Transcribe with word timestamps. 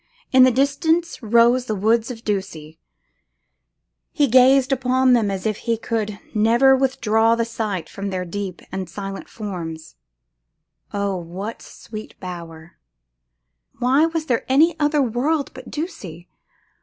In 0.31 0.41
the 0.45 0.49
distance 0.51 1.21
rose 1.21 1.65
the 1.65 1.75
woods 1.75 2.09
of 2.09 2.23
Ducie; 2.23 2.79
he 4.11 4.27
gazed 4.27 4.71
upon 4.71 5.13
them 5.13 5.29
as 5.29 5.45
if 5.45 5.57
he 5.57 5.77
could 5.77 6.17
never 6.33 6.75
withdraw 6.75 7.35
his 7.35 7.51
sight 7.51 7.87
from 7.87 8.09
their 8.09 8.25
deep 8.25 8.63
and 8.71 8.89
silent 8.89 9.29
forms. 9.29 9.97
Oh, 10.91 11.23
that 11.45 11.61
sweet 11.61 12.19
bower! 12.19 12.79
Why 13.77 14.07
was 14.07 14.25
there 14.25 14.43
any 14.49 14.75
other 14.79 15.03
world 15.03 15.51
but 15.53 15.69
Ducie? 15.69 16.27